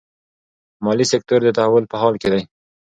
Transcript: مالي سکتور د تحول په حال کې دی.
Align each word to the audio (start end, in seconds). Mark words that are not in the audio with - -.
مالي 0.83 1.05
سکتور 1.11 1.39
د 1.43 1.49
تحول 1.57 1.83
په 1.91 1.95
حال 2.01 2.15
کې 2.21 2.29
دی. 2.33 2.41